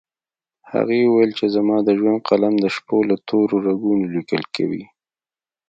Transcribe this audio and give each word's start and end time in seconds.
هغې 0.71 0.99
وويل 1.05 1.31
چې 1.39 1.45
زما 1.55 1.77
د 1.83 1.89
ژوند 1.99 2.19
قلم 2.29 2.53
د 2.59 2.65
شپو 2.75 2.97
له 3.09 3.15
تورو 3.27 3.55
رګونو 3.67 4.03
ليکل 4.15 4.41
کوي 4.55 4.83